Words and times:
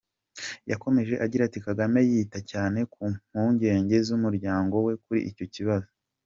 Yakomeje 0.71 1.13
agira 1.25 1.41
ati 1.45 1.59
“Kagame 1.67 1.99
yita 2.09 2.39
cyane 2.51 2.79
ku 2.93 3.01
mpungenge 3.13 3.95
z’umuryango 4.07 4.75
we 4.85 4.93
kuri 5.03 5.21
icyo 5.31 5.45
kibazo. 5.55 5.89